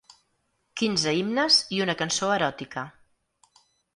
[0.79, 2.89] Quinze himnes i una cançó eròtica.